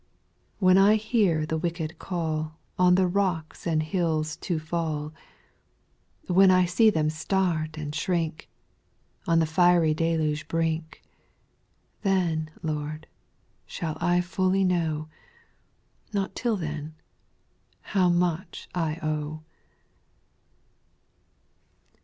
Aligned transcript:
/ 0.01 0.57
SPIRITUAL 0.57 0.59
SONOS, 0.59 0.59
U 0.59 0.59
2. 0.59 0.65
When 0.65 0.75
T 0.75 1.03
liear 1.03 1.47
the 1.49 1.57
wicked 1.59 1.99
call 1.99 2.59
On 2.79 2.95
the 2.95 3.05
rocks 3.07 3.67
and 3.67 3.83
hills 3.83 4.35
to 4.37 4.57
fall, 4.57 5.13
When 6.25 6.49
I 6.49 6.65
see 6.65 6.89
them 6.89 7.11
start 7.11 7.77
and 7.77 7.93
shrink, 7.93 8.49
On 9.27 9.37
the 9.37 9.45
fiery 9.45 9.93
deluge 9.93 10.47
brink, 10.47 11.03
Then, 12.01 12.49
Lord, 12.63 13.05
shall 13.67 13.95
I 14.01 14.21
fully 14.21 14.63
know,— 14.63 15.07
Not 16.13 16.33
till 16.33 16.57
then,— 16.57 16.95
how 17.93 18.09
much 18.09 18.67
I 18.73 18.97
owe. 19.03 19.43